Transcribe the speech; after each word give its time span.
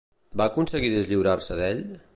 Va 0.41 0.47
aconseguir 0.51 0.91
deslliurar-se 0.95 1.59
d'ell? 1.63 1.85